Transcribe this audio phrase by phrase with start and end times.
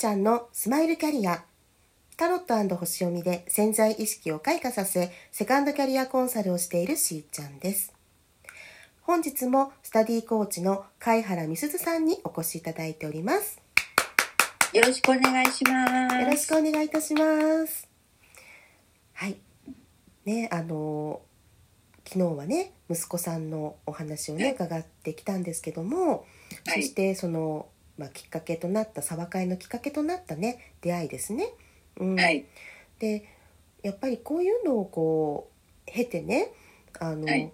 [0.00, 1.44] ちゃんのスマイルキャリア。
[2.16, 7.92] タロット星読みで潜在意識を開花させセカンドキャリアコンサルをしているしーちゃんです。
[9.02, 13.60] 本日もスタディコーチの貝原美鈴さんにお越しいただいております。
[14.72, 16.16] よろしくお願いします。
[16.16, 17.86] よろしくお願いいたします。
[19.12, 19.36] はい。
[20.24, 21.20] ねあの
[22.06, 26.24] 昨日はね息子さんのお話をね伺ってきたんですけども、
[26.64, 27.66] はい、そしてその
[28.00, 31.50] まあ、きっかけとなった沢会のきっかけとなったね出会いですね。
[31.98, 32.46] うん、はい、
[32.98, 33.26] で
[33.82, 36.50] やっぱりこういうのをこう経てね
[36.98, 37.52] あの、はい、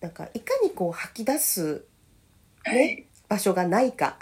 [0.00, 1.84] なんかいかにこう吐き出す
[2.66, 4.16] ね、はい、場所がないか。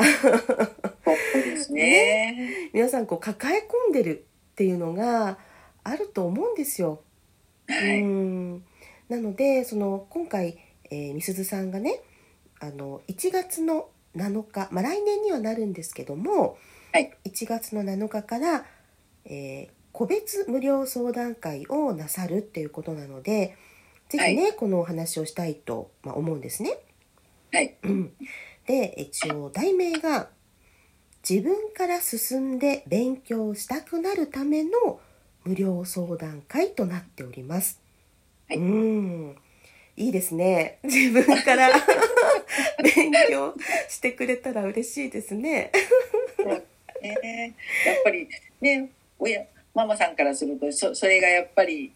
[1.69, 2.33] ね。
[2.33, 5.37] ね、皆さんこう抱え込んでるっていうのが
[5.85, 7.03] あると思うんですよ。
[7.69, 8.65] はい、うん。
[9.11, 10.57] なのでその今回、
[10.91, 12.01] えー、みすずさんがね
[12.59, 16.59] あの1月の7日、まあ、来年にはなるんですけども、
[16.93, 18.65] はい、1月の7日から、
[19.25, 23.57] えー、個別無料相談会をなさるっていうことなので
[24.09, 26.79] 是非ね、はい、このお話をしたいと、まあ、思うんですね。
[27.53, 28.13] はい、 うん、
[28.67, 30.29] で一応題名が
[31.29, 35.01] 「自分から進んで勉強したくなるための
[35.45, 37.81] 無料相談会」となっております。
[38.49, 39.37] はい、うん
[39.97, 40.79] いいですね。
[40.83, 41.69] 自分から
[42.83, 43.55] 勉強
[43.89, 45.71] してくれたら嬉しいですね。
[47.03, 47.55] ね
[47.87, 48.29] やっぱり
[48.61, 51.93] ね親ママさんからするとそそれがやっぱり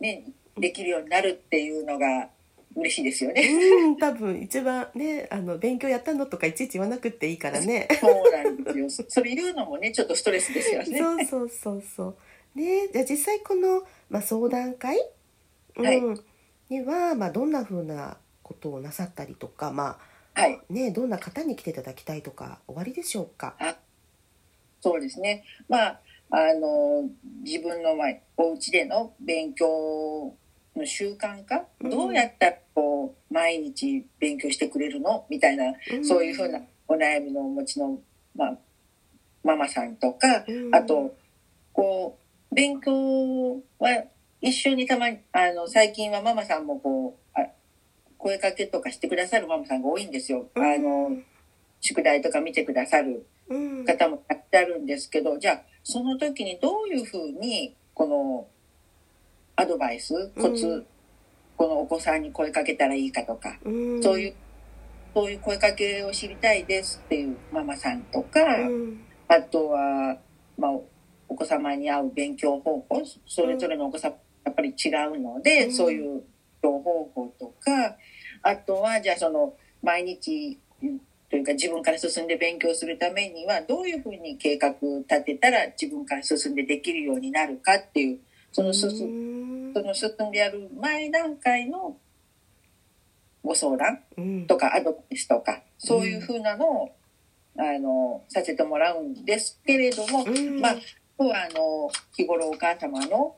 [0.00, 0.24] ね、
[0.56, 2.28] うん、できるようになるっていうのが
[2.76, 3.42] 嬉しいですよね。
[3.42, 7.88] うん、多分一番ねあの勉強やったのとかいちいち言わなくていいからね。
[8.00, 9.06] そうなんですよ。
[9.08, 10.98] それ言うのもねちょっとストレスですよね。
[10.98, 12.04] そうそうそうそ
[12.56, 12.58] う。
[12.58, 14.98] ねじゃあ実際このまあ相談会、
[15.76, 16.00] うん、はい
[16.78, 19.98] には、まあ、どんなふうなことをなさったりとか、ま
[20.36, 20.60] あはい。
[20.68, 23.54] ね、どんな方に来ていただきたいとか終わりでしょうか？
[23.60, 23.76] あ
[24.80, 25.44] そうですね。
[25.68, 26.00] まあ
[26.30, 27.08] あの
[27.44, 30.34] 自分の、まあ、お家での勉強
[30.74, 35.24] の習慣化、うん、どうやったらこう毎日勉強してくれるの？
[35.30, 38.00] みたいな、うん、そういうふうなお悩みのお持ちの、
[38.34, 38.58] まあ、
[39.44, 41.14] ママさんとか、うん、あと
[41.72, 42.18] こ
[42.50, 44.04] う勉強は
[44.44, 47.46] 一緒にたまに、あの、最近はママさんもこう、あ
[48.18, 50.50] 声かけとかしてくださるママさんが多いんですよ。
[50.54, 51.16] あの、
[51.80, 53.26] 宿題とか見てくださる
[53.86, 58.46] 方もたくさんあるんですけど、じゃあ、その時にどういうふうに、この、
[59.56, 60.84] アドバイス、コツ、
[61.56, 63.56] このお子さんに声かけたらいいかとか、
[64.02, 64.34] そういう、
[65.14, 68.40] そういう声かけを知りたいですっていうママさんとか、
[69.28, 70.18] あとは、
[70.58, 70.72] まあ、
[71.30, 74.18] お子様に合う勉強方法、それぞれのお子様や
[74.54, 76.22] っぱり違うので、うん、そういう
[76.62, 77.96] 方法とか
[78.42, 80.58] あとはじゃあその毎日
[81.30, 88.18] というか自分から進んで勉強するためにはどういうふうに計画立てたら自分から進んでできるようになるかっていう
[88.52, 91.96] その進,、その進んでやる前段階の
[93.42, 93.98] ご相談
[94.46, 96.96] とかアドバイスとか、そういうふうなのを、
[97.56, 100.24] あのさせてもらうんですけれども、
[100.60, 100.76] まあ
[101.18, 103.36] 今日はあの日頃お母様の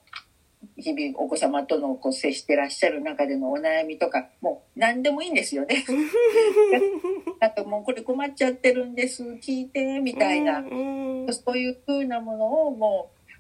[0.77, 5.85] 日々お子様とのこう接してらっしゃる中でのお悩みとかもう何でもいいんですよね。
[7.41, 13.33] なんかもうこれ困っちゃってるんです聞いてみたいな、うんうん、そういうふうなものをもう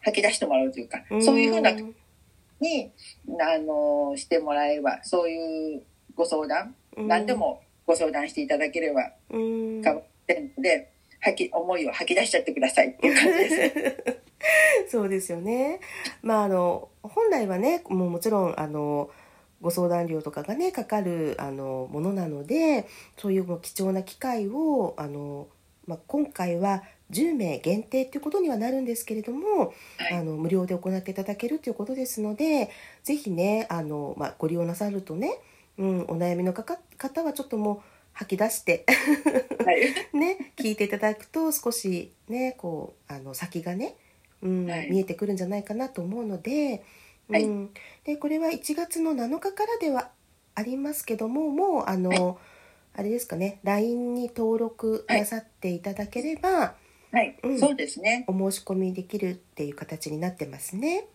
[0.00, 2.90] 吐き出してもらうというか、うん、そういうふうなに
[3.40, 5.82] あのしてもらえればそういう
[6.14, 10.91] ご相談、うん、何でもご相談していただければかもしれないので
[11.22, 13.70] 吐き思いを吐き出しちゃってくださいっていう感じで
[14.08, 14.90] す。
[14.90, 15.80] そうですよね。
[16.22, 19.10] まああの本来はねもうもちろんあの
[19.60, 25.46] ご相談料とかがねかかるあのものなのでそういう貴重な機会をあの、
[25.86, 26.82] まあ、今回は
[27.12, 32.70] 10名限定っていうことにはなるんですけれども、はい、あの無料で行っていただけるということですので
[33.04, 35.38] 是非ねあの、まあ、ご利用なさるとね、
[35.78, 36.74] うん、お悩みの方
[37.22, 38.84] はちょっともう吐き出して。
[39.64, 43.96] はい、 ね聞いていただくと少しねこうあの先がね
[44.42, 46.84] うんはい、見えてくるんじゃないかなと思うので,、
[47.28, 47.70] うん、
[48.04, 50.10] でこれは1月の7日からでは
[50.54, 52.36] ありますけどももうあの、はい、
[52.94, 56.74] あれですかね LINE に登録なさっていただければ、
[57.12, 58.24] はい、うん、そうですね。
[58.26, 61.06] お申し込みできるっていう形になってますね。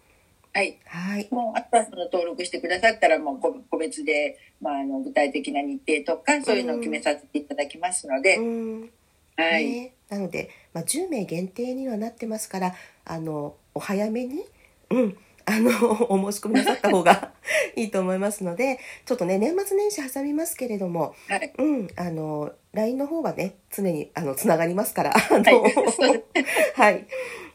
[0.57, 8.89] はい、はい、もうあとはその登録してくださったらもう個別で、まあ、あの具体的な日程とかそういうのを決めさせていただきますので、うん、
[9.35, 12.73] はい、ね、なので、まあ、10名限定にはなってますから
[13.05, 14.45] あのお早めに、
[14.89, 15.69] うん、あの
[16.09, 17.33] お申し込みなさった方が
[17.77, 26.23] いいと思いますのでちょっとね年末年始挟みますけれども、はい、うん、あの LINE の方はね常にあのつながりますからあのはい。
[26.73, 27.05] はい。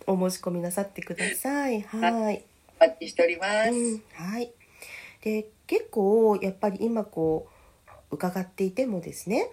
[0.06, 1.81] お申し込みなさってください。
[1.82, 2.44] はい。
[2.82, 3.70] お待ちしております。
[3.70, 4.52] うん、はい。
[5.20, 7.49] で結構やっぱり今こ
[8.11, 9.49] う伺っていてもですね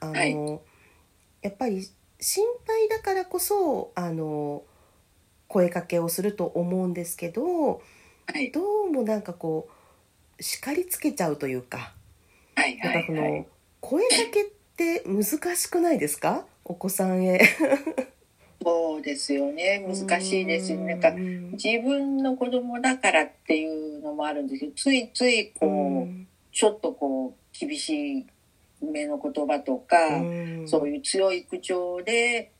[0.00, 0.60] あの、はい
[1.40, 1.86] やっぱり
[2.20, 4.62] 心配だからこそあの
[5.48, 7.82] 声かけをすると思うんですけど
[8.26, 8.50] はい。
[8.52, 9.68] どうもなんかこ
[10.38, 11.94] う叱りつけちゃうというか
[12.54, 12.78] はい。
[12.78, 13.46] やっぱこの、はい。
[13.80, 14.46] 声かけっ
[14.76, 16.44] て難しくないですか？
[16.66, 17.40] お子さんへ。
[18.64, 19.84] そうですよね。
[19.86, 20.94] 難しいですよね。
[20.94, 23.66] なんかうん自分の子供だからってい
[23.98, 28.26] うのもあるんですけど、ついついこう、うんちょっとこう、厳しい
[28.80, 32.52] 目の言葉とか、うんそういう強い口調で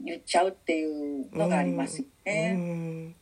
[0.00, 2.52] 言っちゃうっていうのがありますね。
[2.52, 3.14] ん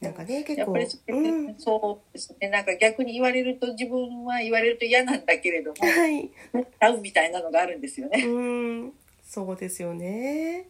[0.00, 2.48] なんかね結構やっぱりそれうんそうですね。
[2.50, 6.30] なんか逆に言われると自分は言われると嫌なんだけれども、はい
[6.78, 8.22] 合うみたいなのがあるんですよね。
[8.22, 8.92] うん
[9.24, 10.68] そうですよね。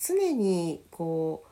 [0.00, 1.44] 常にこ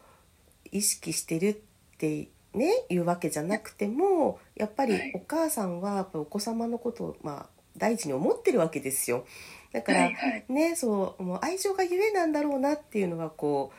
[0.65, 5.13] う意識してるってねいうわけじゃなくてもやっぱりはい。
[5.15, 9.27] お母さんはやっぱお子様のことをまあ大事に思ってるわけですよ。
[9.73, 10.11] だから。
[10.49, 13.77] ねそうもう愛情がゆえなんだろうなっていうのがこう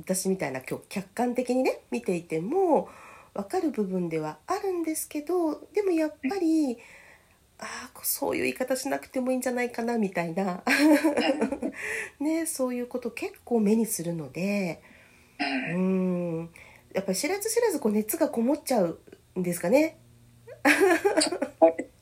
[0.00, 2.88] 私みたいな客観的にね見ていても
[3.34, 6.78] 分かる部分ではあるんですけどでもやっぱり
[7.60, 10.62] ああそういう言い方しなくてもいいんじゃないかなみたいな。
[12.20, 14.82] ねそういうこと結構目にするので
[15.38, 16.50] はいうん。
[16.92, 18.98] やっぱり知らず知らずこう熱がこもっちゃう
[19.38, 19.96] んですかね。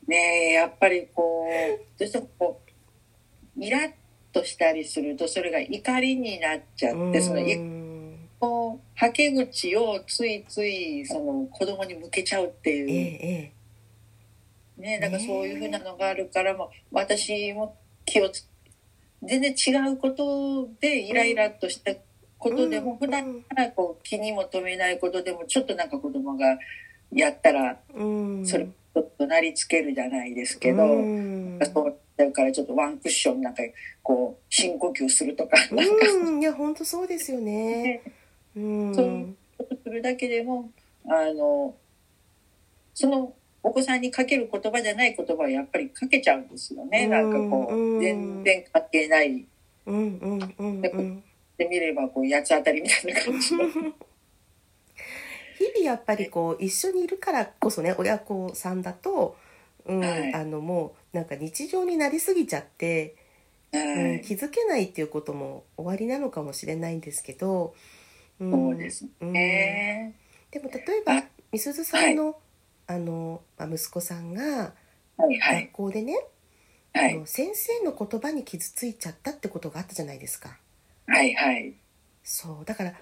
[0.07, 0.51] ね。
[0.51, 2.61] えやっぱりこうどうしてもこ
[3.59, 3.93] うイラッ
[4.33, 7.41] としたりするとそれが怒りになっちゃってその
[8.41, 13.53] こうはけ口をついついその子供に向けちゃうってええいう、え
[14.79, 18.49] ねだからそういうふうなのがあるからも私も気をつ
[19.23, 21.93] 全然違うことでイライラっとした
[22.39, 22.99] ことでも、うん。
[22.99, 26.57] 普段からこう気にも留めないことでもちょっとなんか子供が
[27.13, 28.05] やったらえう
[28.41, 28.47] ん。
[28.47, 30.85] それちょっとなりつけるじゃないですけど。
[30.85, 31.59] うん。
[31.75, 33.63] そうだからちょっとワンクッションなんか
[34.03, 36.07] こう深呼吸するとかなんか。
[36.25, 38.03] うん、いや本当そうですよね。
[38.57, 40.71] うん、そうするだけでも
[41.07, 41.75] あの
[42.95, 43.33] その
[43.63, 49.45] お子さんにかける言葉じゃない言葉はやっぱりかけちゃうんですよね、うんなんかこう全然関係ない。
[49.87, 51.25] うんうんうんうん。
[51.57, 53.65] で見ればこう八つ当たりみたいな感じの。
[55.59, 59.37] 日々やっぱりこう一緒にいるからこそね親子さんだと、
[59.87, 60.35] うんはい。
[60.35, 63.17] あのもうなんか日常になりすぎちゃって、
[63.73, 67.75] はうん、い気づけないっていうことも終わりなのかもしれないんですけど、
[68.41, 69.33] うんそうですうん。
[69.33, 70.15] ね、
[70.51, 72.37] でも例えばみすずさんの,、
[72.89, 74.73] あのまあ息子さんが
[75.19, 75.63] はいはい。
[75.67, 76.15] 学校でね、
[76.95, 77.15] はい。
[77.17, 80.57] あの先生の言葉に傷ついちゃったってことがあったじゃないですか。
[81.07, 81.75] はいはい。
[82.23, 82.65] そう。
[82.65, 82.95] だから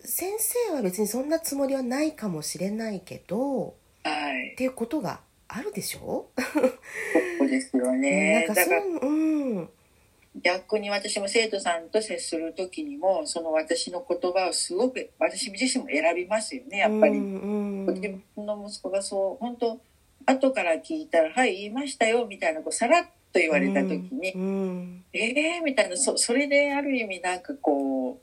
[0.00, 3.74] 先生は別にそんなつもりはないかもしれないけど
[4.04, 4.52] はい。
[4.52, 6.30] っていうことがあるでしょ、
[7.38, 9.68] そうですようんねなんかそううん。
[10.42, 19.80] 逆に私も生徒さんと接する時にもその私の言葉をすごく私自身も選びますよねやっぱり、うん自分の息子がそう本当
[20.26, 28.20] 後から聞いたら「はい言いましたよ」みたいなこうさらっと言われた時に「うんえー」みたいなそそれである意味なんかこ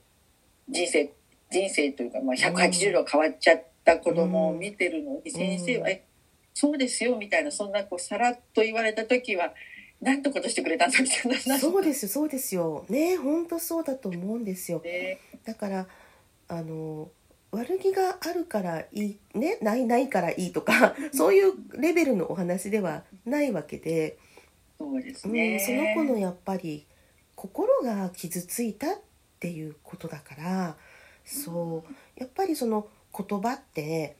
[0.70, 1.12] う人生
[1.52, 6.04] 人生というか、まあ、180度変わっちゃった子供を見てるのに、先生は「え
[6.54, 9.54] そうですよ」みたいなそんなこうさらっと言われた時は
[10.00, 11.58] 「なんてことしてくれたんだ」みたいな。
[11.58, 12.86] そうですよそうですよ。
[12.88, 14.80] ね本当そうだと思うんですよ。
[14.84, 15.18] ね。
[15.44, 15.88] だから
[16.48, 17.10] あの
[17.51, 24.18] 悪気があるからいいねないないからいいとかそういうレベルのお話ではないわけで、
[24.77, 25.60] そうですうん、ね。
[25.60, 26.86] その子のやっぱり
[27.36, 28.98] 心が傷ついたっ
[29.39, 30.75] ていうことだから
[31.25, 32.88] そうやっぱりその
[33.18, 34.18] 言葉って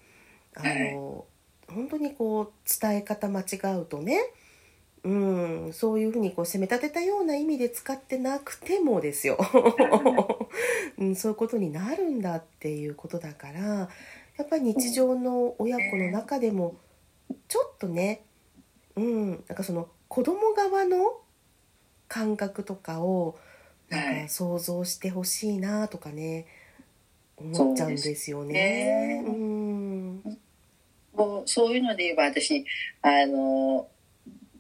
[0.56, 1.26] あの、
[1.68, 4.20] 本当にこう伝え方間違うとね
[5.04, 5.10] う
[5.70, 9.38] ん、そういうふうにこう責め立てたような意味で使ってなくてもですよ、
[10.98, 13.90] うん、そういうことになるんだっていうことだから
[14.38, 16.76] やっぱり日常の親子の中でも
[17.48, 18.24] ちょっとね、
[18.96, 21.22] うん、なんかその子供側の
[22.08, 23.38] 感覚とかを
[23.90, 26.46] なんか想像してほしいなとかね
[27.38, 29.24] 思っちゃうんですよね。
[29.26, 29.38] そうね。
[29.38, 30.40] うん。
[31.16, 32.66] もうそういうので言えば私
[33.02, 33.88] あの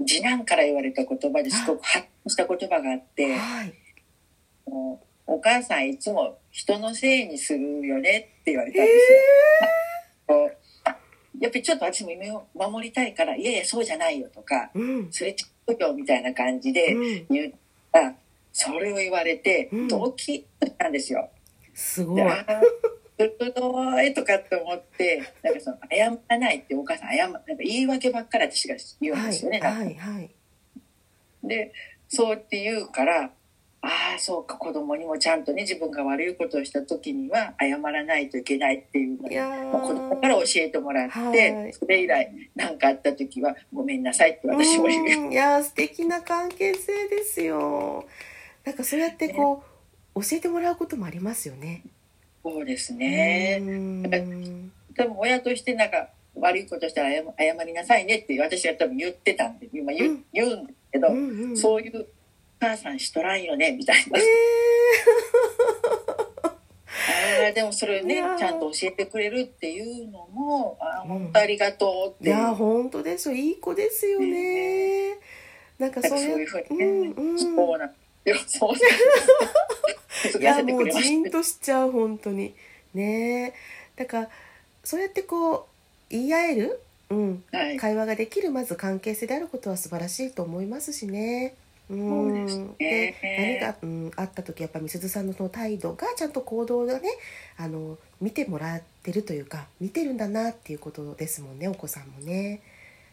[0.06, 3.74] 次男から言われた言葉ですごくハッとした言葉があってはい
[4.70, 9.20] 「もうお母さんいつも人のせいにするよね」って言われたんですよ。
[10.28, 10.58] こう
[11.42, 17.26] やっぱりちょっと私も夢を守りたいから「いやいやそうじゃないよ」とかうん「それちょっよみたいな感じでうん。
[17.30, 17.54] 言っ
[17.92, 18.16] たら、
[18.52, 19.88] それを言われてうん。
[19.88, 21.30] ドキッとしたんですよ。
[21.74, 22.22] すごい
[23.20, 29.60] で、あーいとかって思って、なんかその、謝らないってお母さん謝、なんか言い訳ばっかり私が言うんですよね。
[29.60, 30.30] なんかはいはい
[31.44, 31.74] で、
[32.08, 33.32] そうって言うから、
[33.82, 45.26] ああ、そうか、子供にもちゃんとね、自分が悪いことをした時には謝らないといけないっていうのを、まあ子供から教えてもらって、はいそれ以来、何かあった時は、ごめんなさいって私も言う。
[45.26, 48.06] うんいや素敵な関係性ですよ
[48.66, 49.64] なんかそうやってこ
[50.16, 51.84] う、教えてもらうこともありますよね
[52.44, 53.60] そうですね。
[53.62, 62.06] うん多分親としてなんか、悪いことしたら謝謝りなさいねって私は多分言ってたんで、今言,、うん言うんですけど、うんうんそういう、お
[62.60, 64.22] 母さんしとらんよね、みたいなえ。
[67.46, 72.30] ああ、でもそれをねちゃんと教えてくれるっていうのも、あ本当ありがとうって。
[72.32, 75.16] ーいや本当ですよいい子ですよね
[75.78, 76.90] なんかなんかそういうそういうふうにね、う
[77.22, 77.94] んうん そうなん
[78.26, 78.60] ですよ。
[78.60, 78.96] そうなんです。
[80.40, 82.54] いやもうじんしとしちゃう本当に
[82.94, 83.54] ね
[83.96, 84.30] だから
[84.84, 85.66] そうやってこう
[86.10, 87.58] 言い合える、うん、た。
[87.58, 87.78] はい。
[87.78, 91.54] 会話ができるまず関係性であることは素晴らしいと思いますしね。
[91.90, 97.10] うんですねで何が、うん、あった時やっぱみすずさんのその態度がちゃんと行動がね
[97.58, 102.62] あの見てもらってるというか見てるんだなっていうことですもんねお子さんもね。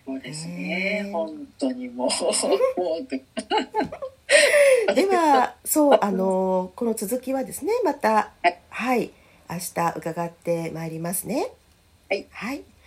[0.04, 1.10] そうですねね。
[1.12, 3.22] 本当にもう、本当に。
[4.94, 8.58] ではそうあのこの続きはですねまたはい。
[8.70, 9.10] はい
[9.48, 11.52] 明日伺ってまいりますね。
[12.08, 12.26] はい。
[12.30, 12.62] はい